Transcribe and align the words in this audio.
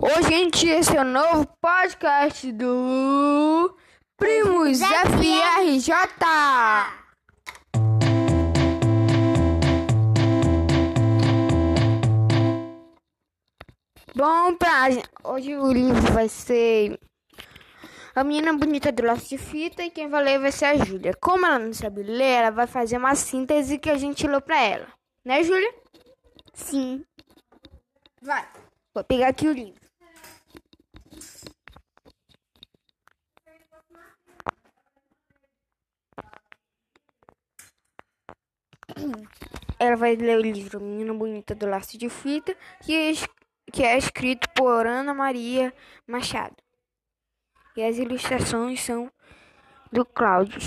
Oi, 0.00 0.22
gente, 0.28 0.66
esse 0.66 0.96
é 0.96 1.00
o 1.00 1.04
novo 1.04 1.46
podcast 1.60 2.50
do 2.52 3.76
Primos 4.16 4.80
FRJ. 4.80 5.94
Bom, 14.16 14.54
pra 14.56 14.88
hoje 15.24 15.56
o 15.56 15.70
livro 15.70 16.12
vai 16.12 16.28
ser 16.28 16.98
A 18.14 18.24
Menina 18.24 18.52
Bonita 18.54 18.90
do 18.90 19.04
Laço 19.04 19.28
de 19.28 19.38
Fita 19.38 19.84
e 19.84 19.90
quem 19.90 20.08
vai 20.08 20.22
ler 20.24 20.40
vai 20.40 20.50
ser 20.50 20.64
a 20.64 20.76
Júlia. 20.76 21.12
Como 21.20 21.46
ela 21.46 21.58
não 21.58 21.72
sabe 21.72 22.02
ler, 22.02 22.38
ela 22.38 22.50
vai 22.50 22.66
fazer 22.66 22.96
uma 22.96 23.14
síntese 23.14 23.78
que 23.78 23.90
a 23.90 23.98
gente 23.98 24.26
leu 24.26 24.40
pra 24.40 24.60
ela. 24.60 24.88
Né, 25.24 25.44
Júlia? 25.44 25.72
Sim. 26.54 27.04
Vai. 28.20 28.48
Vou 28.94 29.04
pegar 29.04 29.28
aqui 29.28 29.46
o 29.46 29.52
livro. 29.52 29.81
Ela 39.78 39.96
vai 39.96 40.14
ler 40.14 40.38
o 40.38 40.40
livro 40.40 40.80
Menina 40.80 41.12
Bonita 41.12 41.54
do 41.54 41.66
Laço 41.66 41.98
de 41.98 42.08
Fita, 42.08 42.56
que 42.82 42.94
é, 42.94 43.12
que 43.72 43.82
é 43.82 43.98
escrito 43.98 44.48
por 44.50 44.86
Ana 44.86 45.12
Maria 45.12 45.74
Machado. 46.06 46.56
E 47.76 47.82
as 47.82 47.96
ilustrações 47.98 48.80
são 48.80 49.10
do 49.90 50.04
Cláudio. 50.04 50.60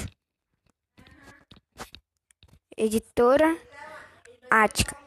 Editora 2.78 3.58
Ática. 4.50 4.98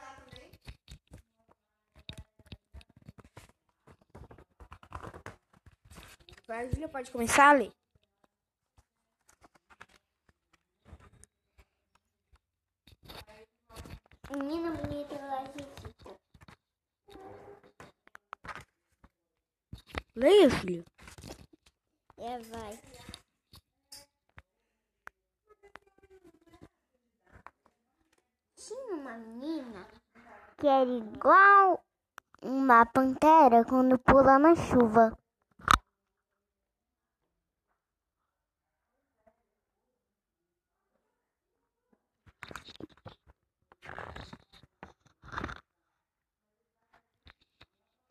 Júlia, 6.73 6.89
pode 6.89 7.11
começar 7.11 7.51
a 7.51 7.53
ler. 7.53 7.78
Menina 14.31 14.71
bonita 14.73 15.15
lá 15.25 15.43
de 15.43 15.65
fita. 15.81 16.17
Leia, 20.15 20.51
filho. 20.51 20.85
É, 22.19 22.39
vai. 22.39 22.79
Tinha 28.55 28.95
uma 28.95 29.17
menina 29.17 29.87
que 30.59 30.67
era 30.67 30.91
igual 30.91 31.83
uma 32.43 32.85
pantera 32.85 33.65
quando 33.65 33.99
pula 33.99 34.39
na 34.39 34.55
chuva. 34.55 35.17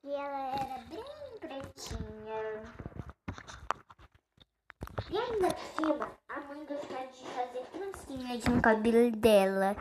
E 0.07 0.09
ela 0.09 0.39
era 0.55 0.77
bem 0.85 1.39
pretinha. 1.41 2.63
E 5.37 5.39
ainda 5.39 5.53
por 5.53 5.59
cima, 5.75 6.11
a 6.29 6.39
mãe 6.41 6.65
gostava 6.65 7.07
de 7.07 7.23
fazer 7.27 7.65
trancinhas 7.67 8.43
no 8.45 8.59
cabelo 8.59 9.11
dela. 9.11 9.75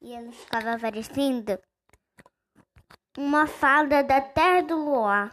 E 0.00 0.14
ela 0.14 0.32
ficava 0.32 0.78
parecendo 0.78 1.58
uma 3.18 3.46
fada 3.46 4.02
da 4.02 4.20
terra 4.22 4.62
do 4.62 4.76
luar. 4.76 5.30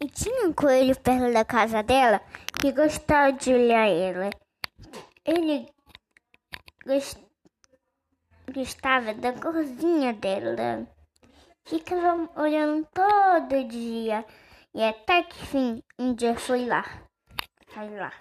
E 0.00 0.08
tinha 0.08 0.48
um 0.48 0.52
coelho 0.52 0.98
perto 1.00 1.32
da 1.32 1.44
casa 1.44 1.84
dela 1.84 2.20
que 2.66 2.72
gostava 2.72 3.32
de 3.32 3.54
olhar 3.54 3.86
ela. 3.86 4.28
Ele 5.24 5.68
gos- 6.84 7.16
gostava 8.52 9.14
da 9.14 9.32
corzinha 9.34 10.12
dela. 10.12 10.84
Ficava 11.64 12.28
olhando 12.34 12.84
todo 12.92 13.68
dia. 13.68 14.24
E 14.74 14.82
até 14.82 15.22
que 15.22 15.46
fim, 15.46 15.80
um 15.96 16.12
dia 16.12 16.34
foi 16.36 16.66
lá. 16.66 16.84
Foi 17.68 17.88
lá. 17.90 18.12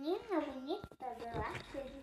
Menina 0.00 0.40
bonita 0.40 1.06
do 1.18 1.38
laço 1.38 1.78
de 1.84 1.98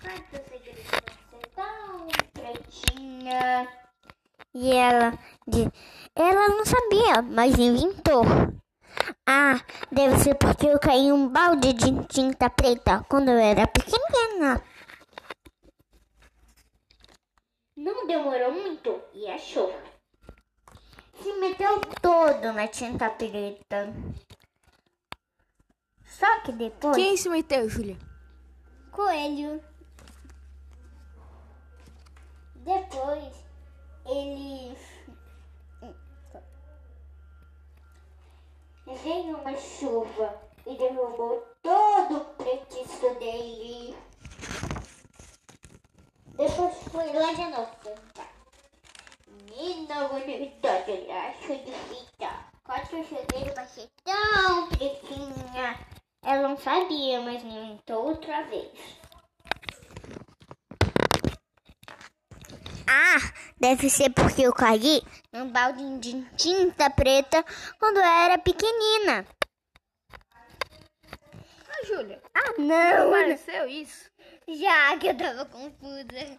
Quanto 0.00 0.48
segredo 0.48 0.80
você 0.82 1.40
tão 1.54 2.06
pretinha. 2.32 3.68
E 4.60 4.72
ela, 4.72 5.16
de, 5.46 5.70
ela 6.16 6.48
não 6.48 6.64
sabia, 6.66 7.22
mas 7.22 7.56
inventou. 7.56 8.24
Ah, 9.24 9.60
deve 9.92 10.18
ser 10.18 10.34
porque 10.34 10.66
eu 10.66 10.80
caí 10.80 11.02
em 11.02 11.12
um 11.12 11.28
balde 11.28 11.72
de 11.72 12.04
tinta 12.06 12.50
preta 12.50 13.06
quando 13.08 13.28
eu 13.28 13.38
era 13.38 13.68
pequenina. 13.68 14.60
Não 17.76 18.04
demorou 18.08 18.50
muito 18.50 19.00
e 19.14 19.28
achou. 19.28 19.72
Se 21.22 21.32
meteu 21.34 21.80
todo 22.02 22.52
na 22.52 22.66
tinta 22.66 23.08
preta. 23.10 23.94
Só 26.04 26.40
que 26.40 26.50
depois. 26.50 26.96
Quem 26.96 27.16
se 27.16 27.28
meteu, 27.28 27.68
Júlia? 27.68 27.96
Coelho. 28.90 29.62
Depois 32.56 33.47
ele 34.08 34.76
veio 39.02 39.36
uma 39.36 39.56
chuva 39.56 40.42
e 40.66 40.74
derrubou 40.76 41.46
todo 41.62 42.16
o 42.16 42.24
pretiço 42.36 43.14
dele. 43.18 43.96
Depois 46.26 46.74
foi 46.90 47.12
lá 47.12 47.32
de 47.32 47.44
novo 47.50 47.70
tentar. 47.82 48.32
Menina 49.26 50.08
bonita 50.08 50.82
de 50.82 51.06
laço 51.06 51.56
de 51.64 51.72
fita. 51.72 52.48
Quase 52.64 52.88
que 52.88 52.96
eu 52.96 53.04
cheguei 53.04 53.50
pra 53.52 53.66
ser 53.66 53.90
tão 54.04 54.68
pretinha. 54.68 55.86
Ela 56.22 56.48
não 56.48 56.56
sabia, 56.56 57.20
mas 57.20 57.42
me 57.42 57.56
inventou 57.56 58.08
outra 58.08 58.42
vez. 58.44 58.98
Ah, 62.86 63.37
deve 63.60 63.90
ser 63.90 64.10
porque 64.10 64.42
eu 64.42 64.52
caí 64.52 65.02
num 65.32 65.50
balde 65.50 65.98
de 65.98 66.22
tinta 66.36 66.90
preta 66.90 67.44
quando 67.78 67.98
eu 67.98 68.04
era 68.04 68.38
pequenina. 68.38 69.26
Ah, 71.68 71.86
Júlia. 71.86 72.22
Ah, 72.34 72.54
não! 72.58 73.08
Apareceu 73.08 73.66
isso? 73.68 74.10
Já 74.48 74.96
que 74.98 75.08
eu 75.08 75.16
tava 75.16 75.44
confusa. 75.44 76.38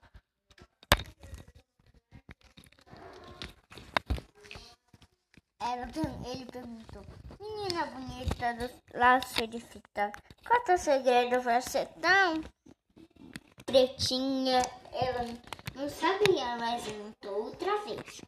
Ela, 5.62 5.88
ele 6.31 6.46
perguntou: 6.46 7.03
Menina 7.39 7.86
bonita 7.88 8.54
do 8.54 8.98
laço 8.98 9.45
de 9.45 9.60
fita, 9.60 10.12
qual 10.45 10.60
é 10.60 10.62
o 10.62 10.65
teu 10.65 10.77
segredo 10.77 11.44
pra 11.44 11.60
ser 11.62 11.88
tão 12.01 12.42
pretinha? 13.65 14.62
Ela 14.94 15.25
não 15.79 15.89
sabia, 15.89 16.57
mas 16.57 16.85
inventou 16.85 17.45
outra 17.45 17.77
vez. 17.77 18.21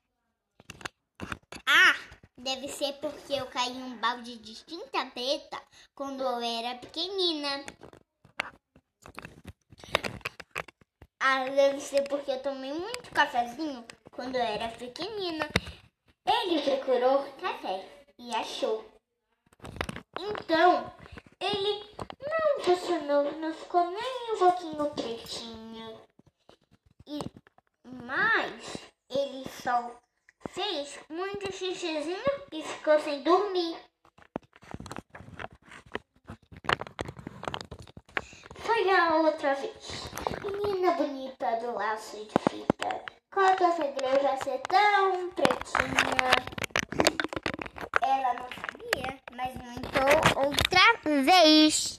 Ah, 1.68 1.96
deve 2.38 2.70
ser 2.70 2.94
porque 2.94 3.34
eu 3.34 3.46
caí 3.48 3.74
em 3.74 3.84
um 3.84 3.98
balde 3.98 4.38
de 4.38 4.56
tinta 4.64 5.06
preta 5.08 5.62
quando 5.94 6.24
eu 6.24 6.42
era 6.42 6.80
pequenina. 6.80 7.66
Ah, 11.20 11.44
deve 11.50 11.82
ser 11.82 12.08
porque 12.08 12.32
eu 12.32 12.42
tomei 12.42 12.72
muito 12.72 13.12
cafezinho 13.12 13.86
quando 14.12 14.38
eu 14.38 14.44
era 14.44 14.70
pequenina. 14.70 15.50
Ele 16.26 16.62
procurou 16.62 17.26
café 17.34 17.86
e 18.18 18.34
achou. 18.34 18.86
Então, 20.18 20.94
ele 21.38 21.86
não 22.22 22.64
funcionou, 22.64 23.30
não 23.34 23.54
ficou 23.54 23.92
nem 23.92 24.34
um 24.34 24.40
pouquinho 24.40 24.90
pretinho. 24.92 25.71
Mas 28.14 28.76
ele 29.10 29.46
só 29.64 29.90
fez 30.50 31.00
muito 31.10 31.50
xixizinho 31.50 32.20
e 32.52 32.62
ficou 32.62 33.00
sem 33.00 33.24
dormir. 33.24 33.78
Foi 38.58 38.92
a 38.92 39.16
outra 39.16 39.54
vez. 39.56 40.10
Menina 40.44 40.92
bonita 40.92 41.56
do 41.62 41.74
laço 41.74 42.18
de 42.18 42.34
fita. 42.50 43.02
Qual 43.34 43.56
que 43.56 43.64
é 43.64 43.68
essa 43.68 43.86
igreja 43.86 44.44
ser 44.44 44.62
tão 44.68 45.30
pretinha? 45.30 46.32
Ela 48.02 48.34
não 48.34 48.50
sabia, 48.50 49.20
mas 49.38 49.56
inventou 49.56 50.44
outra 50.44 51.22
vez. 51.24 51.98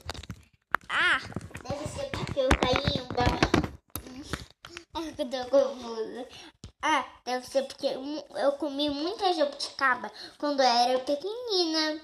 Ah, 0.90 1.20
deve 1.66 1.88
ser 1.88 2.10
porque 2.10 2.40
eu 2.40 2.48
caí 2.50 2.98
em 2.98 3.00
um 3.00 3.08
banho 3.08 3.41
da... 5.12 5.38
Eu 5.38 5.50
tô 5.50 5.50
confusa. 5.50 6.28
Ah, 6.82 7.04
deve 7.24 7.46
ser 7.46 7.62
porque 7.64 7.86
eu 7.86 8.52
comi 8.58 8.90
muita 8.90 9.32
jabuticaba 9.32 10.10
quando 10.38 10.60
eu 10.60 10.66
era 10.66 10.98
pequenina. 10.98 12.00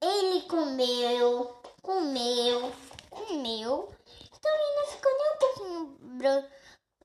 Ele 0.00 0.42
comeu, 0.42 1.60
comeu, 1.82 2.72
comeu. 3.10 3.94
Também 4.40 4.76
não 4.76 4.86
ficou 4.86 5.12
nem 5.12 5.32
um 5.32 5.38
pouquinho 5.38 6.48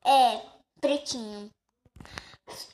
é, 0.06 0.46
pretinho. 0.80 1.50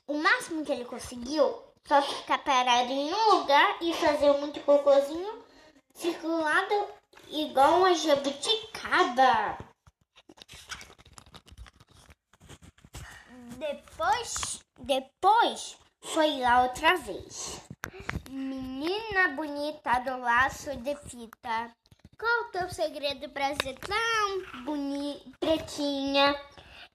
O 0.08 0.16
máximo 0.16 0.66
que 0.66 0.72
ele 0.72 0.86
conseguiu 0.86 1.64
só 1.88 2.02
ficar 2.02 2.40
parado 2.40 2.92
em 2.92 3.14
um 3.14 3.36
lugar 3.36 3.78
e 3.82 3.94
fazer 3.94 4.32
muito 4.34 4.60
cocôzinho 4.62 5.44
circulado 5.94 6.88
igual 7.30 7.80
uma 7.80 7.96
jabuticaba. 7.96 9.58
Depois, 13.60 14.64
depois 14.80 15.78
foi 16.00 16.40
lá 16.40 16.64
outra 16.64 16.96
vez. 16.96 17.60
Menina 18.30 19.36
bonita 19.36 20.00
do 20.00 20.18
laço 20.18 20.74
de 20.78 20.96
fita. 20.96 21.70
Qual 22.18 22.42
o 22.44 22.52
teu 22.52 22.70
segredo 22.70 23.28
pra 23.32 23.50
ser 23.62 23.78
tão 23.80 24.64
bonita, 24.64 25.30
pretinha? 25.42 26.40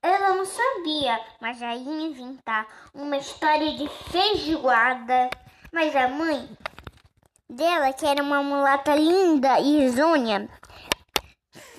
Ela 0.02 0.36
não 0.36 0.46
sabia, 0.46 1.20
mas 1.38 1.58
já 1.58 1.76
ia 1.76 2.06
inventar 2.06 2.66
uma 2.94 3.18
história 3.18 3.76
de 3.76 3.86
feijoada. 4.10 5.28
Mas 5.70 5.94
a 5.94 6.08
mãe 6.08 6.48
dela, 7.46 7.92
que 7.92 8.06
era 8.06 8.22
uma 8.22 8.42
mulata 8.42 8.96
linda 8.96 9.60
e 9.60 9.80
risonha, 9.80 10.48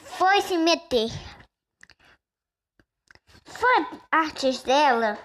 foi 0.04 0.42
se 0.44 0.60
meter. 0.60 1.10
Foi 3.58 4.00
artes 4.12 4.62
dela, 4.64 5.18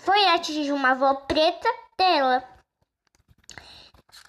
foi 0.00 0.22
artes 0.26 0.54
de 0.54 0.70
uma 0.70 0.90
avó 0.90 1.14
preta 1.14 1.68
dela. 1.96 2.46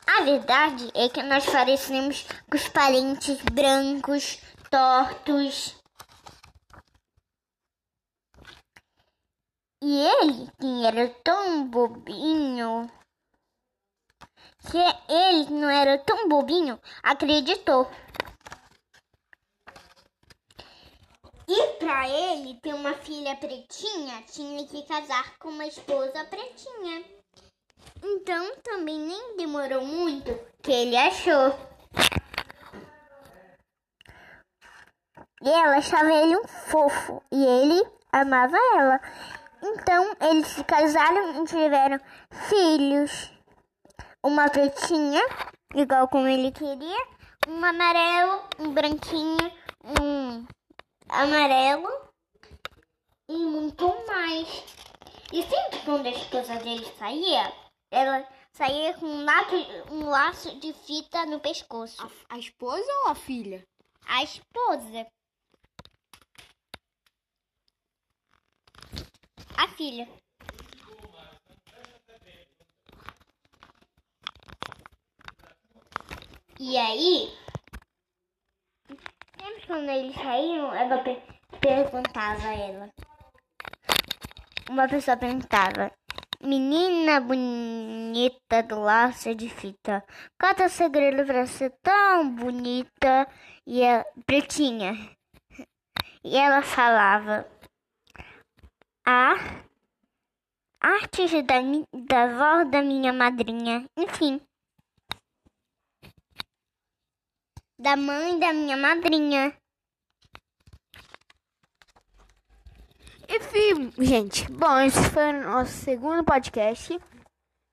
A 0.07 0.23
verdade 0.23 0.89
é 0.95 1.09
que 1.09 1.21
nós 1.21 1.45
parecemos 1.45 2.25
com 2.49 2.55
os 2.55 2.69
parentes 2.69 3.41
brancos, 3.51 4.39
tortos. 4.69 5.75
E 9.83 9.99
ele, 9.99 10.49
que 10.57 10.85
era 10.85 11.09
tão 11.21 11.67
bobinho, 11.67 12.89
que 14.69 14.77
ele 15.11 15.49
não 15.49 15.69
era 15.69 15.97
tão 15.99 16.29
bobinho, 16.29 16.79
acreditou. 17.03 17.91
E 21.47 21.67
para 21.79 22.07
ele 22.07 22.59
ter 22.61 22.73
uma 22.73 22.93
filha 22.93 23.35
pretinha, 23.35 24.21
tinha 24.31 24.65
que 24.67 24.83
casar 24.83 25.37
com 25.39 25.49
uma 25.49 25.65
esposa 25.65 26.23
pretinha. 26.25 27.03
Então 28.03 28.55
também 28.63 28.99
nem 28.99 29.37
demorou 29.37 29.85
muito 29.85 30.37
que 30.61 30.71
ele 30.71 30.97
achou. 30.97 31.57
E 35.43 35.49
ela 35.49 35.77
achava 35.77 36.11
ele 36.13 36.37
um 36.37 36.47
fofo 36.47 37.21
e 37.31 37.43
ele 37.43 37.83
amava 38.11 38.57
ela. 38.75 38.99
Então 39.63 40.15
eles 40.21 40.47
se 40.47 40.63
casaram 40.63 41.41
e 41.41 41.45
tiveram 41.45 41.99
filhos. 42.29 43.31
Uma 44.23 44.49
pretinha, 44.49 45.21
igual 45.73 46.07
como 46.07 46.27
ele 46.27 46.51
queria, 46.51 47.07
um 47.47 47.65
amarelo, 47.65 48.43
um 48.59 48.71
branquinho, 48.71 49.51
um 49.99 50.45
amarelo 51.11 51.89
e 53.27 53.35
muito 53.35 53.85
mais. 54.07 54.47
E 55.31 55.43
sempre 55.43 55.79
quando 55.85 56.07
a 56.07 56.11
esposa 56.11 56.55
dele 56.55 56.85
saía, 56.97 57.53
ela 57.91 58.27
saía 58.53 58.93
com 58.93 59.05
um 59.05 59.23
laço, 59.25 59.55
um 59.91 60.09
laço 60.09 60.59
de 60.59 60.73
fita 60.73 61.25
no 61.25 61.39
pescoço. 61.39 62.01
A, 62.01 62.35
a 62.35 62.39
esposa 62.39 62.87
ou 63.03 63.07
a 63.09 63.15
filha? 63.15 63.65
A 64.05 64.23
esposa. 64.23 65.07
A 69.57 69.67
filha. 69.75 70.07
E 76.59 76.77
aí, 76.77 77.40
quando 79.71 79.87
eles 79.89 80.13
saíam, 80.15 80.75
ela 80.75 80.97
per 80.97 81.21
perguntava 81.61 82.45
a 82.45 82.53
ela. 82.53 82.89
Uma 84.69 84.85
pessoa 84.85 85.15
perguntava: 85.15 85.89
Menina 86.43 87.21
bonita 87.21 88.63
do 88.63 88.81
laço 88.81 89.33
de 89.33 89.47
fita, 89.47 90.03
qual 90.37 90.53
é 90.59 90.65
o 90.65 90.69
segredo 90.69 91.25
para 91.25 91.45
ser 91.45 91.71
tão 91.81 92.35
bonita 92.35 93.25
e 93.65 93.85
a, 93.85 94.05
pretinha? 94.25 94.93
E 96.21 96.35
ela 96.35 96.61
falava: 96.61 97.47
A 99.05 99.35
artes 100.81 101.31
da, 101.45 101.61
da 101.93 102.23
avó 102.23 102.65
da 102.65 102.81
minha 102.81 103.13
madrinha, 103.13 103.85
enfim. 103.97 104.41
Da 107.79 107.95
mãe 107.95 108.37
da 108.37 108.51
minha 108.51 108.75
madrinha. 108.75 109.60
Gente, 113.97 114.51
bom, 114.51 114.79
esse 114.79 115.01
foi 115.11 115.29
o 115.29 115.43
nosso 115.43 115.71
segundo 115.71 116.23
podcast. 116.23 116.99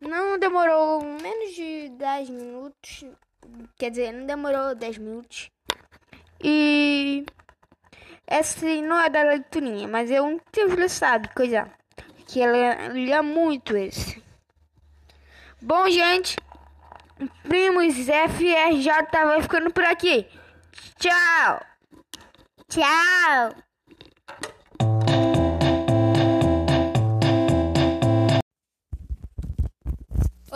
Não 0.01 0.39
demorou 0.39 1.03
menos 1.03 1.55
de 1.55 1.89
10 1.91 2.31
minutos. 2.31 3.05
Quer 3.77 3.91
dizer, 3.91 4.13
não 4.13 4.27
demorou 4.27 4.75
10 4.75 4.99
minutos. 4.99 5.51
E 6.43 7.25
esse 8.31 8.81
não 8.83 9.01
é 9.01 9.09
da 9.09 9.23
leiturinha, 9.23 9.89
mas 9.89 10.11
eu 10.11 10.25
um 10.25 10.39
tio 10.53 10.89
sabe, 10.89 11.29
coisa. 11.35 11.69
Que 12.27 12.43
ela 12.43 12.89
lia 12.89 13.23
muito 13.23 13.77
esse. 13.77 14.23
Bom, 15.61 15.89
gente, 15.89 16.37
Primos 17.43 17.95
FRJ 17.97 19.25
vai 19.25 19.43
ficando 19.43 19.73
por 19.73 19.85
aqui. 19.85 20.27
Tchau! 20.99 21.61
Tchau! 22.69 23.68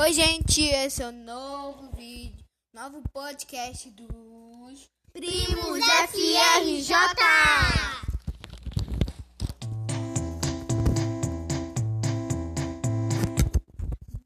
Oi, 0.03 0.13
gente, 0.13 0.65
esse 0.65 1.01
é 1.01 1.07
o 1.07 1.13
novo 1.13 1.95
vídeo, 1.95 2.45
novo 2.75 3.01
podcast 3.13 3.89
dos 3.91 4.91
Primos 5.13 5.79
FRJ! 6.11 6.93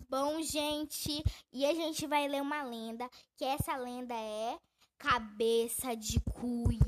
Bom, 0.08 0.40
gente, 0.40 1.22
e 1.52 1.66
a 1.66 1.74
gente 1.74 2.06
vai 2.06 2.26
ler 2.26 2.40
uma 2.40 2.62
lenda, 2.62 3.06
que 3.36 3.44
essa 3.44 3.76
lenda 3.76 4.14
é 4.14 4.56
Cabeça 4.96 5.94
de 5.94 6.18
Cuia. 6.20 6.78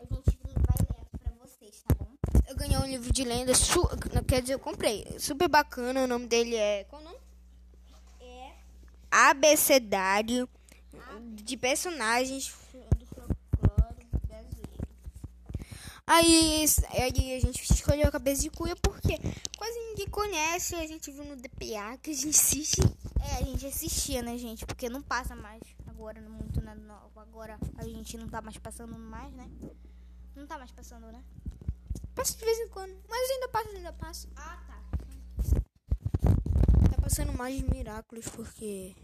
A 0.00 0.04
gente 0.04 0.36
vai 0.42 0.52
ler 0.80 1.20
pra 1.20 1.32
vocês, 1.46 1.80
tá 1.86 1.94
bom? 1.94 2.10
Eu 2.48 2.56
ganhei 2.56 2.76
um 2.76 2.86
livro 2.86 3.12
de 3.12 3.22
lenda, 3.22 3.54
su... 3.54 3.88
quer 4.26 4.42
dizer, 4.42 4.54
eu 4.54 4.58
comprei. 4.58 5.06
Super 5.20 5.46
bacana, 5.46 6.02
o 6.02 6.08
nome 6.08 6.26
dele 6.26 6.56
é. 6.56 6.82
Qual 6.90 7.00
o 7.00 7.04
nome? 7.04 7.13
Abecedário 9.16 10.48
de 11.44 11.56
personagens 11.56 12.52
do 12.98 13.06
folclore 13.06 14.08
brasileiro. 14.26 14.88
Aí, 16.04 16.64
aí 16.90 17.36
a 17.36 17.40
gente 17.40 17.62
escolheu 17.72 18.08
a 18.08 18.10
cabeça 18.10 18.42
de 18.42 18.50
cuia 18.50 18.74
porque 18.74 19.16
quase 19.56 19.78
ninguém 19.78 20.08
conhece. 20.08 20.74
A 20.74 20.86
gente 20.88 21.12
viu 21.12 21.24
no 21.24 21.36
DPA 21.36 21.96
que 22.02 22.10
a 22.10 22.14
gente 22.14 22.30
assiste. 22.30 22.80
É, 23.20 23.36
a 23.36 23.42
gente 23.44 23.64
assistia, 23.64 24.20
né, 24.20 24.36
gente? 24.36 24.66
Porque 24.66 24.88
não 24.88 25.00
passa 25.00 25.36
mais 25.36 25.62
agora 25.86 26.20
muito 26.20 26.60
na 26.60 26.74
nova. 26.74 27.22
Agora 27.22 27.56
a 27.78 27.84
gente 27.84 28.18
não 28.18 28.28
tá 28.28 28.42
mais 28.42 28.58
passando 28.58 28.98
mais, 28.98 29.32
né? 29.32 29.48
Não 30.34 30.44
tá 30.44 30.58
mais 30.58 30.72
passando, 30.72 31.06
né? 31.12 31.22
Passa 32.16 32.36
de 32.36 32.44
vez 32.44 32.58
em 32.58 32.68
quando. 32.68 32.92
Mas 33.08 33.30
ainda 33.30 33.48
passa, 33.48 33.68
ainda 33.68 33.92
passa. 33.92 34.28
Ah, 34.34 34.60
tá. 34.66 34.82
Tá 36.90 37.00
passando 37.00 37.32
mais 37.32 37.56
de 37.56 37.64
Miraculous 37.70 38.28
porque. 38.28 39.03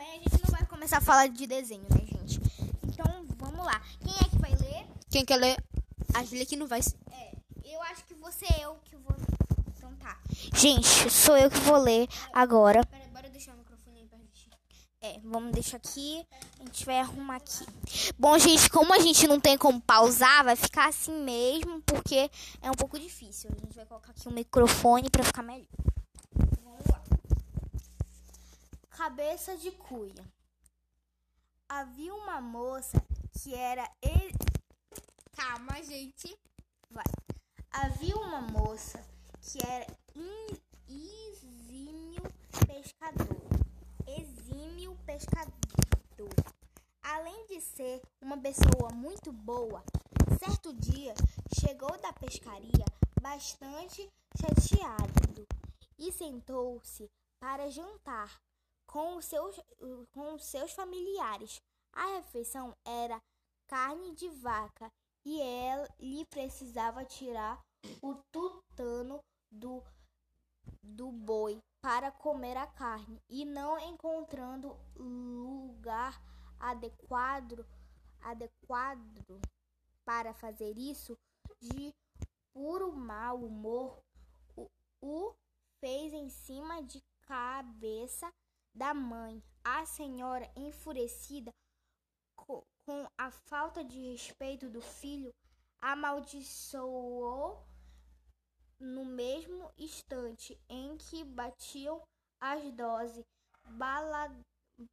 Também 0.00 0.12
a 0.12 0.22
gente 0.22 0.42
não 0.42 0.50
vai 0.50 0.64
começar 0.64 0.96
a 0.96 1.00
falar 1.02 1.26
de 1.26 1.46
desenho, 1.46 1.82
né, 1.90 1.98
gente? 2.06 2.40
Então 2.84 3.26
vamos 3.36 3.62
lá. 3.66 3.82
Quem 4.02 4.14
é 4.14 4.30
que 4.30 4.38
vai 4.38 4.50
ler? 4.52 4.86
Quem 5.10 5.26
quer 5.26 5.36
ler? 5.36 5.62
A 6.14 6.24
Julia 6.24 6.46
que 6.46 6.56
não 6.56 6.66
vai. 6.66 6.80
É, 7.12 7.32
eu 7.66 7.82
acho 7.82 8.06
que 8.06 8.14
você 8.14 8.46
é 8.46 8.64
eu 8.64 8.76
que 8.82 8.96
vou. 8.96 9.14
Então 9.76 9.94
tá. 9.96 10.18
Gente, 10.54 11.10
sou 11.10 11.36
eu 11.36 11.50
que 11.50 11.58
vou 11.58 11.76
ler 11.76 12.08
agora. 12.32 12.82
Pera, 12.86 13.08
bora 13.12 13.28
deixar 13.28 13.52
o 13.52 13.58
microfone 13.58 13.98
aí 13.98 14.06
pra 14.06 14.16
gente. 14.16 14.48
É, 15.02 15.20
vamos 15.22 15.52
deixar 15.52 15.76
aqui. 15.76 16.26
A 16.58 16.64
gente 16.64 16.86
vai 16.86 16.98
arrumar 16.98 17.36
aqui. 17.36 17.66
Bom, 18.18 18.38
gente, 18.38 18.70
como 18.70 18.94
a 18.94 19.00
gente 19.00 19.28
não 19.28 19.38
tem 19.38 19.58
como 19.58 19.82
pausar, 19.82 20.44
vai 20.44 20.56
ficar 20.56 20.88
assim 20.88 21.12
mesmo, 21.22 21.82
porque 21.82 22.30
é 22.62 22.70
um 22.70 22.74
pouco 22.74 22.98
difícil. 22.98 23.50
A 23.54 23.60
gente 23.60 23.76
vai 23.76 23.84
colocar 23.84 24.12
aqui 24.12 24.26
o 24.26 24.32
microfone 24.32 25.10
pra 25.10 25.24
ficar 25.24 25.42
melhor. 25.42 25.68
Vamos 26.64 26.86
lá. 26.86 27.02
Cabeça 29.00 29.56
de 29.56 29.70
cuia. 29.70 30.22
Havia 31.66 32.14
uma 32.14 32.38
moça 32.38 33.02
que 33.32 33.54
era. 33.54 33.90
E... 34.02 34.30
Calma, 35.34 35.82
gente. 35.82 36.38
Vai. 36.90 37.06
Havia 37.70 38.14
uma 38.14 38.42
moça 38.42 39.02
que 39.40 39.58
era 39.66 39.86
in- 40.14 40.60
exímio 40.86 42.22
pescador. 42.66 43.40
Exímio 44.06 44.94
pescador. 45.06 45.54
Além 47.02 47.46
de 47.46 47.58
ser 47.62 48.02
uma 48.20 48.36
pessoa 48.36 48.90
muito 48.92 49.32
boa, 49.32 49.82
certo 50.38 50.74
dia 50.74 51.14
chegou 51.58 51.98
da 52.02 52.12
pescaria 52.12 52.84
bastante 53.18 54.06
chateado 54.38 55.48
e 55.98 56.12
sentou-se 56.12 57.10
para 57.40 57.70
jantar 57.70 58.38
com 58.90 59.16
os 59.16 59.24
seus, 59.24 59.60
com 60.12 60.34
os 60.34 60.44
seus 60.44 60.72
familiares. 60.72 61.62
A 61.92 62.16
refeição 62.16 62.76
era 62.84 63.22
carne 63.68 64.12
de 64.16 64.28
vaca 64.28 64.90
e 65.24 65.40
ele 65.40 66.24
precisava 66.26 67.04
tirar 67.04 67.64
o 68.02 68.16
tutano 68.32 69.20
do, 69.48 69.82
do 70.82 71.12
boi 71.12 71.62
para 71.80 72.10
comer 72.10 72.56
a 72.56 72.66
carne 72.66 73.22
e 73.28 73.44
não 73.44 73.78
encontrando 73.78 74.76
lugar 74.96 76.20
adequado, 76.58 77.64
adequado 78.20 79.40
para 80.04 80.34
fazer 80.34 80.76
isso, 80.76 81.16
de 81.60 81.94
puro 82.52 82.92
mau 82.92 83.36
humor, 83.36 84.02
o, 84.56 84.68
o 85.00 85.34
fez 85.78 86.12
em 86.12 86.28
cima 86.28 86.82
de 86.82 87.00
cabeça 87.22 88.30
da 88.74 88.94
mãe. 88.94 89.42
A 89.62 89.84
senhora, 89.84 90.50
enfurecida 90.56 91.50
co- 92.36 92.64
com 92.86 93.06
a 93.18 93.30
falta 93.30 93.84
de 93.84 94.12
respeito 94.12 94.68
do 94.68 94.80
filho, 94.80 95.30
amaldiçoou 95.80 97.64
no 98.78 99.04
mesmo 99.04 99.70
instante 99.76 100.58
em 100.68 100.96
que 100.96 101.22
batiam 101.24 102.02
as 102.40 102.72
doses 102.72 103.22
bala- 103.68 104.34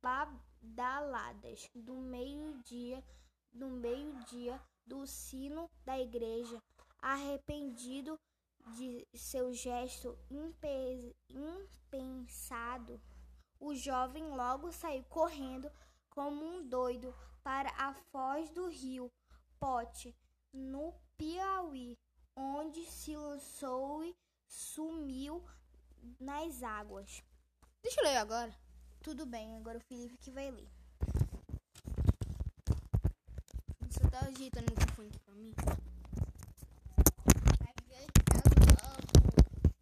badaladas 0.02 1.70
do 1.74 1.94
meio-dia, 1.96 3.04
do 3.54 3.70
meio-dia 3.70 4.62
do 4.86 5.06
sino 5.08 5.70
da 5.86 5.98
igreja, 6.00 6.62
arrependido 7.02 8.20
de 8.76 9.06
seu 9.16 9.54
gesto 9.54 10.18
impe- 10.30 11.16
impensado. 11.30 13.00
O 13.60 13.74
jovem 13.76 14.24
logo 14.30 14.72
saiu 14.72 15.04
correndo 15.06 15.72
como 16.10 16.44
um 16.46 16.68
doido 16.68 17.14
para 17.44 17.70
a 17.78 17.94
foz 17.94 18.50
do 18.52 18.68
rio 18.68 19.12
Pote, 19.60 20.16
no 20.54 20.94
Piauí, 21.18 21.98
onde 22.36 22.86
se 22.86 23.16
lançou 23.16 24.04
e 24.04 24.16
sumiu 24.48 25.44
nas 26.20 26.62
águas. 26.62 27.24
Deixa 27.82 28.00
eu 28.02 28.04
ler 28.06 28.18
agora. 28.18 28.56
Tudo 29.02 29.26
bem, 29.26 29.56
agora 29.58 29.78
o 29.78 29.82
Felipe 29.82 30.18
que 30.18 30.32
vai 30.32 30.52
ler. 30.52 30.70
Você 33.90 34.08
tá 34.12 34.20
ajeitando 34.20 34.68
o 34.68 34.72
microfone 34.72 35.12
pra 35.26 35.34
mim? 35.36 35.54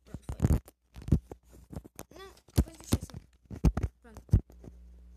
Pronto, 0.04 0.24
foi. 0.38 0.60
Não, 2.18 2.32
pode 2.64 2.78
deixar 2.78 2.98
assim. 2.98 3.20
Pronto. 4.02 4.22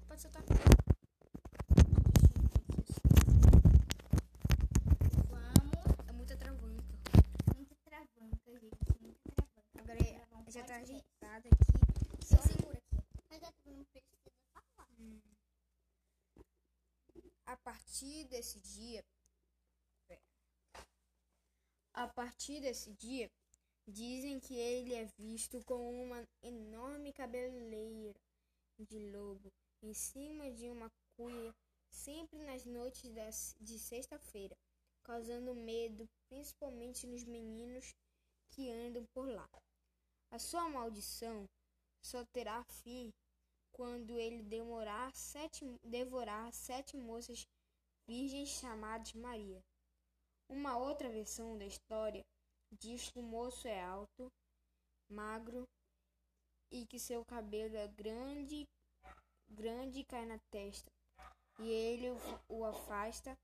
Pode 0.09 0.21
soltar. 0.23 0.43
Vamos. 5.31 6.09
É 6.09 6.13
muita 6.13 6.37
travanca. 6.37 6.95
Muita 7.57 7.77
travanca, 7.85 8.59
gente. 8.61 9.01
Muita 9.01 9.33
travanca. 9.35 9.63
Agora 9.79 9.99
é- 10.03 10.27
Vamos, 10.31 10.55
já 10.55 10.61
pode 10.61 10.68
tá 10.79 10.83
ajeitado 10.83 11.49
aqui. 11.49 12.25
Só 12.25 12.37
segura 12.43 12.79
aqui. 12.79 12.97
Mas 13.29 13.43
é 13.43 13.53
não 13.67 13.85
precisa 13.85 14.31
falar. 14.77 14.89
A 17.47 17.57
partir 17.57 18.25
desse 18.25 18.61
dia. 18.61 19.05
A 21.95 22.07
partir 22.07 22.61
desse 22.61 22.93
dia, 22.93 23.29
dizem 23.89 24.39
que 24.39 24.55
ele 24.55 24.95
é 24.95 25.05
visto 25.19 25.61
com 25.65 26.05
uma 26.05 26.25
enorme 26.43 27.13
cabeleira 27.13 28.15
de 28.79 29.11
lobo 29.11 29.53
em 29.83 29.93
cima 29.93 30.49
de 30.53 30.71
uma 30.71 30.89
cuia, 31.17 31.53
sempre 31.91 32.39
nas 32.45 32.65
noites 32.65 33.11
das- 33.13 33.57
de 33.61 33.81
sexta-feira, 33.81 34.57
causando 35.03 35.55
medo, 35.57 36.09
principalmente 36.29 37.05
nos 37.07 37.25
meninos 37.25 37.93
que 38.51 38.71
andam 38.71 39.05
por 39.07 39.29
lá. 39.29 39.49
A 40.31 40.39
sua 40.39 40.69
maldição 40.69 41.49
só 42.03 42.23
terá 42.33 42.63
fim 42.65 43.11
quando 43.73 44.19
ele 44.19 44.43
demorar 44.43 45.15
sete, 45.15 45.65
devorar 45.83 46.53
sete 46.53 46.97
moças 46.97 47.47
virgens 48.07 48.51
chamadas 48.51 49.15
Maria. 49.15 49.63
Uma 50.49 50.77
outra 50.77 51.09
versão 51.09 51.57
da 51.57 51.65
história 51.65 52.25
diz 52.81 53.11
que 53.11 53.19
o 53.19 53.23
moço 53.23 53.67
é 53.67 53.83
alto, 53.83 54.31
magro 55.11 55.67
e 56.71 56.87
que 56.87 56.99
seu 56.99 57.25
cabelo 57.25 57.77
é 57.77 57.89
grande, 57.89 58.67
grande 59.49 60.01
e 60.01 60.05
cai 60.05 60.27
na 60.27 60.39
testa. 60.51 60.91
E 61.59 61.71
ele 61.71 62.11
o, 62.49 62.65
afasta 62.65 63.37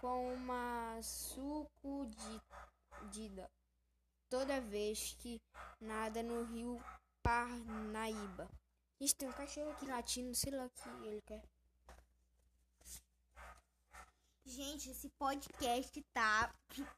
com 0.00 0.34
uma 0.34 1.02
sucudida 1.02 2.40
toda 4.30 4.60
vez 4.60 5.14
que 5.18 5.42
nada 5.80 6.22
no 6.22 6.44
rio 6.44 6.82
Parnaíba. 7.22 8.48
Gente, 8.98 9.14
tem 9.16 9.28
um 9.28 9.32
cachorro 9.32 9.70
aqui 9.72 9.84
latindo, 9.86 10.34
sei 10.34 10.52
lá 10.52 10.64
o 10.64 10.70
que 10.70 10.88
ele 11.06 11.20
quer. 11.22 11.42
Gente, 14.46 14.90
esse 14.90 15.08
podcast 15.10 16.00
tá. 16.14 16.54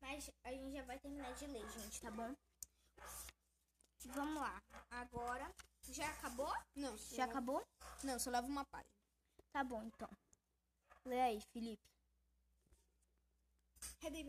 Mas 0.00 0.30
a 0.44 0.52
gente 0.52 0.72
já 0.72 0.82
vai 0.84 0.98
terminar 0.98 1.34
de 1.34 1.46
ler, 1.46 1.68
gente, 1.70 2.00
tá 2.00 2.10
bom? 2.10 2.34
Vamos 4.06 4.40
lá. 4.40 4.62
Agora. 4.90 5.52
Já 5.90 6.08
acabou? 6.10 6.52
Não, 6.76 6.96
Já 6.96 7.24
acabou? 7.24 7.66
Não, 8.04 8.18
só 8.18 8.30
leva 8.30 8.46
uma 8.46 8.64
página. 8.66 8.94
Tá 9.52 9.64
bom, 9.64 9.82
então. 9.82 10.08
Lê 11.04 11.20
aí, 11.20 11.40
Felipe. 11.52 11.88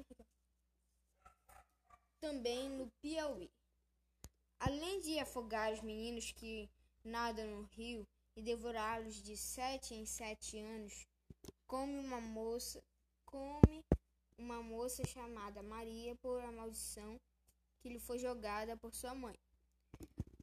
Papel? 0.03 0.38
Também 2.19 2.69
no 2.69 2.91
Piauí. 3.01 3.49
Além 4.59 4.99
de 4.99 5.17
afogar 5.19 5.71
os 5.71 5.81
meninos 5.81 6.33
que 6.33 6.69
nadam 7.03 7.47
no 7.47 7.63
rio 7.63 8.05
e 8.35 8.41
devorá-los 8.41 9.21
de 9.21 9.37
sete 9.37 9.93
em 9.93 10.05
sete 10.05 10.59
anos, 10.59 11.07
come 11.65 11.97
uma 11.97 12.19
moça, 12.19 12.83
come 13.25 13.85
uma 14.37 14.61
moça 14.61 15.05
chamada 15.07 15.63
Maria 15.63 16.13
por 16.17 16.41
a 16.43 16.51
maldição 16.51 17.19
que 17.79 17.87
lhe 17.87 17.99
foi 17.99 18.19
jogada 18.19 18.75
por 18.75 18.93
sua 18.93 19.15
mãe. 19.15 19.35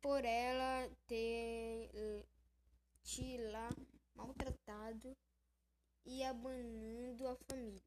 Por 0.01 0.25
ela 0.25 0.91
ter 1.07 1.91
eh, 1.95 2.25
Tila 3.03 3.69
maltratado 4.15 5.15
e 6.07 6.23
abandonando 6.25 7.29
a 7.29 7.37
família. 7.37 7.83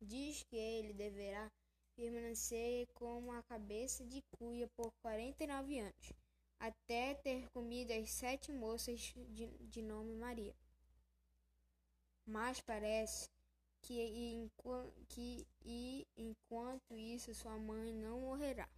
Diz 0.00 0.42
que 0.44 0.56
ele 0.56 0.92
deverá 0.92 1.50
permanecer 1.94 2.86
como 2.94 3.32
a 3.32 3.42
cabeça 3.42 4.04
de 4.04 4.22
cuia 4.32 4.68
por 4.76 4.92
49 5.02 5.78
anos, 5.78 6.12
até 6.58 7.14
ter 7.14 7.48
comido 7.50 7.92
as 7.92 8.10
sete 8.10 8.52
moças 8.52 9.00
de, 9.28 9.46
de 9.68 9.82
nome 9.82 10.14
Maria. 10.14 10.54
Mas 12.26 12.60
parece 12.60 13.28
que, 13.82 13.94
enqu- 14.02 14.92
que 15.08 15.46
e 15.62 16.06
enquanto 16.16 16.96
isso 16.96 17.34
sua 17.34 17.58
mãe 17.58 17.92
não 17.92 18.20
morrerá. 18.20 18.68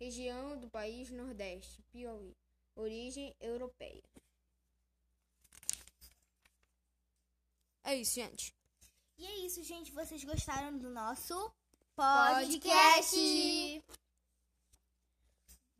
Região 0.00 0.58
do 0.58 0.68
país 0.68 1.10
Nordeste, 1.10 1.82
Piauí. 1.90 2.36
Origem 2.76 3.34
europeia. 3.40 4.02
É 7.84 7.94
isso, 7.96 8.14
gente. 8.14 8.54
E 9.16 9.26
é 9.26 9.36
isso, 9.46 9.62
gente. 9.62 9.90
Vocês 9.92 10.22
gostaram 10.22 10.76
do 10.78 10.90
nosso 10.90 11.34
Podcast. 11.98 13.82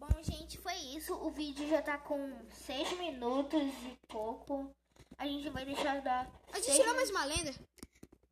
Bom, 0.00 0.08
gente, 0.20 0.58
foi 0.58 0.74
isso. 0.74 1.14
O 1.14 1.30
vídeo 1.30 1.68
já 1.68 1.80
tá 1.80 1.96
com 1.96 2.18
seis 2.50 2.90
minutos 2.98 3.62
e 3.62 3.96
pouco. 4.08 4.68
A 5.16 5.24
gente 5.24 5.48
vai 5.50 5.64
deixar 5.64 6.02
dar. 6.02 6.28
A 6.52 6.56
gente 6.56 6.72
seis 6.72 6.84
lê 6.84 6.92
mais 6.92 7.10
uma 7.10 7.24
lenda? 7.24 7.54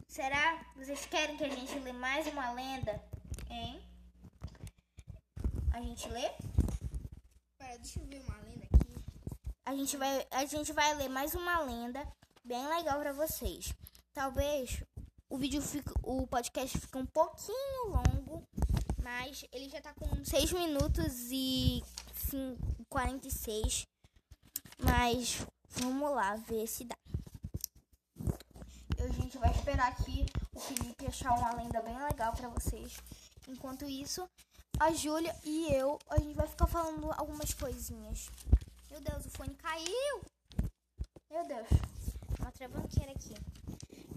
Será? 0.08 0.66
Vocês 0.74 1.06
querem 1.06 1.36
que 1.36 1.44
a 1.44 1.48
gente 1.48 1.78
lê 1.78 1.92
mais 1.92 2.26
uma 2.26 2.50
lenda? 2.50 3.00
Hein? 3.48 3.80
A 5.72 5.80
gente 5.80 6.08
lê? 6.08 6.28
Pera, 7.56 7.78
deixa 7.78 8.00
eu 8.00 8.06
ver 8.06 8.20
uma 8.22 8.36
lenda 8.38 8.64
aqui. 8.64 8.94
A 9.64 9.76
gente 9.76 9.96
vai, 9.96 10.26
a 10.32 10.44
gente 10.44 10.72
vai 10.72 10.92
ler 10.96 11.08
mais 11.08 11.36
uma 11.36 11.60
lenda 11.60 12.04
bem 12.44 12.66
legal 12.66 12.98
pra 12.98 13.12
vocês. 13.12 13.72
Talvez 14.12 14.82
o 15.28 15.36
vídeo 15.36 15.60
fique, 15.60 15.90
o 16.02 16.26
podcast 16.26 16.78
fique 16.78 16.96
um 16.96 17.06
pouquinho 17.06 17.88
longo, 17.88 18.46
mas 19.02 19.44
ele 19.52 19.68
já 19.68 19.80
tá 19.80 19.92
com 19.94 20.24
6 20.24 20.52
minutos 20.52 21.30
e 21.30 21.82
sim, 22.14 22.56
46. 22.88 23.86
Mas 24.78 25.46
vamos 25.70 26.10
lá 26.12 26.36
ver 26.36 26.66
se 26.66 26.84
dá. 26.84 26.96
A 28.98 29.08
gente 29.08 29.38
vai 29.38 29.50
esperar 29.50 29.92
aqui 29.92 30.26
o 30.54 30.60
Felipe 30.60 31.06
achar 31.06 31.32
uma 31.32 31.54
lenda 31.54 31.80
bem 31.82 31.98
legal 32.04 32.32
pra 32.32 32.48
vocês. 32.48 32.96
Enquanto 33.48 33.84
isso, 33.84 34.28
a 34.78 34.92
Júlia 34.92 35.34
e 35.44 35.72
eu, 35.72 35.98
a 36.08 36.18
gente 36.18 36.34
vai 36.34 36.46
ficar 36.46 36.66
falando 36.66 37.10
algumas 37.12 37.52
coisinhas. 37.54 38.30
Meu 38.90 39.00
Deus, 39.00 39.26
o 39.26 39.30
fone 39.30 39.54
caiu! 39.54 40.20
Meu 41.30 41.46
Deus, 41.46 41.68
uma 42.40 42.50
travanqueira 42.52 43.12
aqui. 43.12 43.34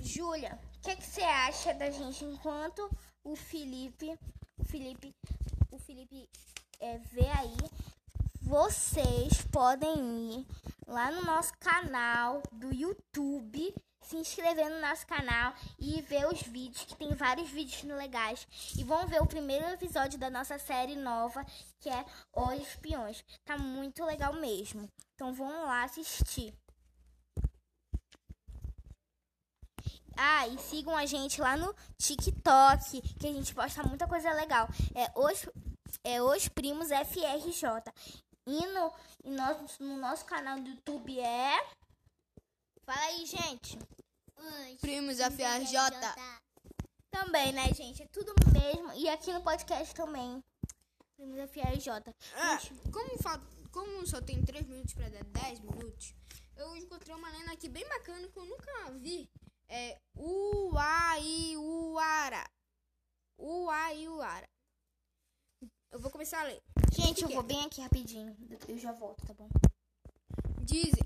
Júlia, 0.01 0.59
o 0.79 0.81
que, 0.81 0.95
você 0.95 1.21
acha 1.21 1.73
da 1.73 1.91
gente 1.91 2.23
enquanto 2.23 2.89
o 3.21 3.35
Felipe, 3.35 4.17
o 4.57 4.63
Felipe, 4.63 5.13
o 5.69 5.77
Felipe 5.77 6.29
é, 6.79 6.97
vê 6.97 7.27
aí? 7.27 7.57
Vocês 8.41 9.41
podem 9.51 10.39
ir 10.39 10.47
lá 10.87 11.11
no 11.11 11.21
nosso 11.23 11.51
canal 11.59 12.41
do 12.53 12.73
YouTube, 12.73 13.75
se 14.01 14.15
inscrever 14.15 14.69
no 14.69 14.79
nosso 14.79 15.05
canal 15.05 15.53
e 15.77 16.01
ver 16.01 16.25
os 16.27 16.41
vídeos, 16.43 16.85
que 16.85 16.95
tem 16.95 17.13
vários 17.13 17.49
vídeos 17.49 17.83
legais. 17.83 18.47
E 18.77 18.83
vão 18.85 19.05
ver 19.05 19.21
o 19.21 19.27
primeiro 19.27 19.67
episódio 19.67 20.17
da 20.17 20.29
nossa 20.29 20.57
série 20.57 20.95
nova, 20.95 21.45
que 21.81 21.89
é 21.89 22.05
Os 22.33 22.53
Espiões. 22.61 23.21
Tá 23.43 23.57
muito 23.57 24.05
legal 24.05 24.33
mesmo. 24.33 24.89
Então 25.13 25.33
vão 25.33 25.65
lá 25.65 25.83
assistir. 25.83 26.53
Ah, 30.21 30.45
e 30.49 30.57
sigam 30.57 30.97
a 30.97 31.05
gente 31.05 31.39
lá 31.39 31.55
no 31.55 31.73
TikTok, 31.97 33.01
que 33.17 33.25
a 33.25 33.31
gente 33.31 33.55
posta 33.55 33.81
muita 33.83 34.05
coisa 34.05 34.33
legal. 34.33 34.67
É 34.93 35.09
os, 35.17 35.47
é 36.03 36.21
os 36.21 36.49
Primos 36.49 36.89
FRJ. 36.89 37.63
E 38.45 38.65
no, 38.67 38.93
e 39.23 39.29
nosso, 39.29 39.81
no 39.81 39.95
nosso 39.95 40.25
canal 40.25 40.59
do 40.59 40.69
YouTube 40.69 41.17
é. 41.21 41.57
Fala 42.85 43.01
aí, 43.05 43.25
gente. 43.25 43.79
Primos 44.81 45.19
FRJ. 45.19 45.79
Também, 47.11 47.53
né, 47.53 47.73
gente? 47.73 48.03
É 48.03 48.07
tudo 48.07 48.33
mesmo. 48.51 48.91
E 48.95 49.07
aqui 49.07 49.31
no 49.31 49.41
podcast 49.41 49.95
também. 49.95 50.43
Primos 51.15 51.49
FRJ. 51.49 52.13
Ah, 52.35 52.57
Gente, 52.57 52.73
como, 52.91 53.09
como 53.71 54.05
só 54.05 54.19
tem 54.21 54.43
3 54.43 54.67
minutos 54.67 54.93
pra 54.93 55.07
dar 55.07 55.23
10 55.23 55.61
minutos, 55.61 56.13
eu 56.57 56.75
encontrei 56.75 57.15
uma 57.15 57.29
lenda 57.29 57.53
aqui 57.53 57.69
bem 57.69 57.87
bacana 57.87 58.27
que 58.27 58.37
eu 58.37 58.45
nunca 58.45 58.91
vi. 58.99 59.29
É 59.69 59.99
Uaiuara. 60.15 61.29
Uaiuara. 63.37 64.49
Eu 65.91 65.99
vou 65.99 66.09
começar 66.11 66.41
a 66.41 66.43
ler. 66.43 66.61
gente, 66.91 67.23
eu 67.23 67.29
vou 67.29 67.43
bem 67.43 67.65
aqui 67.65 67.79
rapidinho. 67.81 68.35
Eu 68.67 68.77
já 68.77 68.91
volto, 68.91 69.25
tá 69.25 69.33
bom? 69.33 69.47
Dizem. 70.63 71.03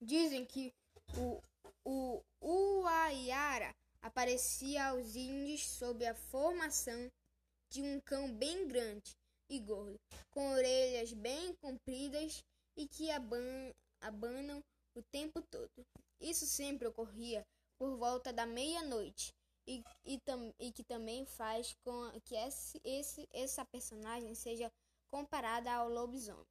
Dizem 0.00 0.44
que 0.44 0.74
o, 1.16 1.42
o 2.40 2.82
Uaiara 2.82 3.74
aparecia 4.00 4.88
aos 4.88 5.14
índios 5.14 5.68
sob 5.68 6.06
a 6.06 6.14
formação 6.14 7.10
de 7.68 7.82
um 7.82 8.00
cão 8.00 8.32
bem 8.32 8.66
grande 8.66 9.16
e 9.48 9.60
gordo, 9.60 10.00
com 10.30 10.52
orelhas 10.52 11.12
bem 11.12 11.54
compridas 11.56 12.44
e 12.76 12.86
que 12.86 13.10
aban 13.10 13.72
abanam 14.00 14.62
o 14.94 15.02
tempo 15.02 15.42
todo. 15.42 15.86
Isso 16.20 16.46
sempre 16.46 16.88
ocorria 16.88 17.46
por 17.78 17.96
volta 17.96 18.32
da 18.32 18.44
meia-noite 18.44 19.34
e, 19.66 19.84
e, 20.04 20.20
e 20.58 20.72
que 20.72 20.82
também 20.82 21.24
faz 21.26 21.74
com 21.84 22.10
que 22.24 22.34
esse, 22.34 22.80
esse, 22.82 23.28
essa 23.32 23.64
personagem 23.64 24.34
seja 24.34 24.72
comparada 25.08 25.72
ao 25.72 25.88
lobisomem. 25.88 26.46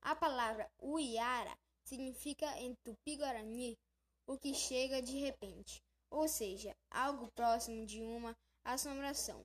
A 0.00 0.16
palavra 0.16 0.70
Uiara 0.80 1.56
significa 1.84 2.46
em 2.58 2.74
tupi-guarani 2.82 3.78
o 4.26 4.36
que 4.38 4.54
chega 4.54 5.02
de 5.02 5.18
repente, 5.18 5.82
ou 6.10 6.26
seja, 6.28 6.76
algo 6.90 7.30
próximo 7.32 7.86
de 7.86 8.02
uma 8.02 8.36
assombração. 8.64 9.44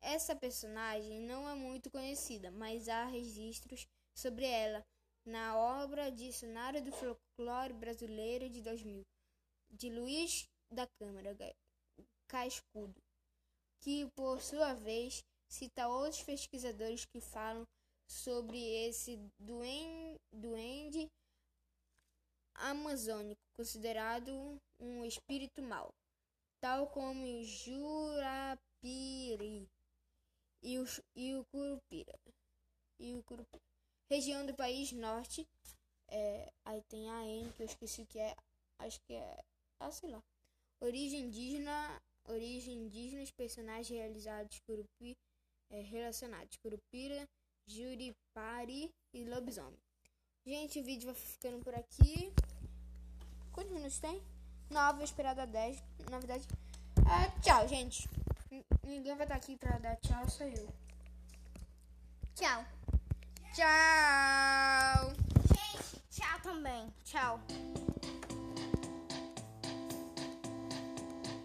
Essa 0.00 0.36
personagem 0.36 1.20
não 1.20 1.48
é 1.48 1.54
muito 1.54 1.90
conhecida, 1.90 2.50
mas 2.50 2.88
há 2.88 3.04
registros 3.06 3.86
sobre 4.14 4.46
ela 4.46 4.84
na 5.28 5.56
obra 5.56 6.10
Dicionário 6.10 6.82
do 6.82 6.90
Folclore 6.90 7.72
Brasileiro 7.74 8.48
de 8.48 8.62
2000, 8.62 9.06
de 9.70 9.90
Luiz 9.90 10.48
da 10.72 10.86
Câmara 10.98 11.36
Cascudo, 12.26 13.00
que, 13.80 14.06
por 14.16 14.40
sua 14.40 14.74
vez, 14.74 15.22
cita 15.48 15.86
outros 15.88 16.22
pesquisadores 16.22 17.04
que 17.04 17.20
falam 17.20 17.66
sobre 18.06 18.58
esse 18.86 19.18
duen- 19.38 20.18
duende 20.32 21.10
amazônico, 22.54 23.40
considerado 23.56 24.58
um 24.80 25.04
espírito 25.04 25.62
mau, 25.62 25.92
tal 26.60 26.86
como 26.88 27.24
o 27.24 27.44
Jurapiri 27.44 28.48
e 30.62 30.78
o, 30.78 30.84
e 31.14 31.34
o 31.34 31.44
Curupira. 31.52 32.18
E 32.98 33.14
o 33.14 33.22
Curupira. 33.22 33.67
Região 34.10 34.46
do 34.46 34.54
país 34.54 34.90
norte, 34.92 35.46
é, 36.10 36.50
aí 36.64 36.82
tem 36.88 37.10
a 37.10 37.24
N, 37.24 37.52
que 37.52 37.62
eu 37.62 37.66
esqueci 37.66 38.06
que 38.06 38.18
é, 38.18 38.34
acho 38.80 38.98
que 39.06 39.12
é, 39.14 39.38
ah, 39.80 39.90
sei 39.90 40.10
lá. 40.10 40.20
Origem 40.80 41.20
indígena, 41.26 42.00
origem 42.28 42.74
indígena, 42.74 43.22
os 43.22 43.30
personagens 43.32 43.88
realizados 43.88 44.58
Curupi, 44.66 45.14
é, 45.70 45.80
relacionados 45.82 46.56
Curupira, 46.62 47.24
Juripari 47.68 48.90
e 49.12 49.24
Lobisomem. 49.24 49.78
Gente, 50.46 50.80
o 50.80 50.84
vídeo 50.84 51.06
vai 51.06 51.14
ficando 51.14 51.62
por 51.62 51.74
aqui. 51.74 52.32
Quantos 53.52 53.72
minutos 53.72 53.98
tem? 53.98 54.22
Nove, 54.70 54.94
vou 54.98 55.04
esperar 55.04 55.34
dar 55.34 55.46
10. 55.46 55.82
Na 56.10 56.18
verdade, 56.18 56.46
ah, 57.06 57.40
tchau, 57.42 57.68
gente. 57.68 58.08
N- 58.50 58.64
Ninguém 58.84 59.14
vai 59.16 59.26
estar 59.26 59.36
aqui 59.36 59.56
pra 59.58 59.78
dar 59.78 59.96
tchau, 59.96 60.26
só 60.30 60.44
eu. 60.44 60.68
Tchau. 62.34 62.64
Tchau! 63.54 65.12
Gente, 65.48 66.02
tchau 66.10 66.38
também. 66.42 66.92
Tchau. 67.04 67.40